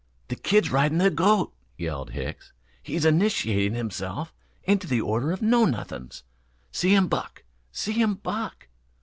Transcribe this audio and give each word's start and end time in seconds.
"The 0.29 0.35
kid's 0.35 0.71
riding 0.71 0.97
the 0.97 1.11
goat," 1.11 1.53
yelled 1.77 2.09
Hicks. 2.09 2.51
"He's 2.81 3.05
initiating 3.05 3.75
himself 3.75 4.33
into 4.63 4.87
the 4.87 4.99
order 4.99 5.31
of 5.31 5.43
Know 5.43 5.65
Nuthins. 5.65 6.23
See 6.71 6.95
him 6.95 7.07
buck! 7.07 7.43
See 7.71 7.91
him 7.93 8.15
buck!" 8.15 8.67